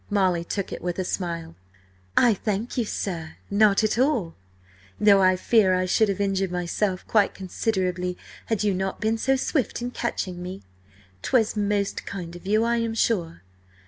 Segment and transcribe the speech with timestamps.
[0.09, 1.53] Molly took it with a smile.
[2.17, 4.33] "I thank you sir, not at all;
[4.99, 8.17] though I fear I should have injured myself quite considerably
[8.47, 10.63] had you not been so swift in catching me.
[11.21, 13.43] 'Twas most kind of you, I am sure!"